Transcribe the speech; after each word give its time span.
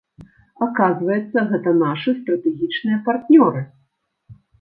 Аказваецца, 0.67 1.43
гэта 1.51 1.73
нашы 1.81 2.09
стратэгічныя 2.21 2.97
партнёры. 3.11 3.61